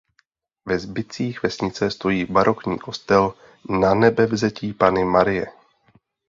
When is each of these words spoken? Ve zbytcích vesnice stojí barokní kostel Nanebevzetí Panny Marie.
Ve 0.65 0.79
zbytcích 0.79 1.43
vesnice 1.43 1.91
stojí 1.91 2.25
barokní 2.25 2.79
kostel 2.79 3.33
Nanebevzetí 3.69 4.73
Panny 4.73 5.05
Marie. 5.05 5.47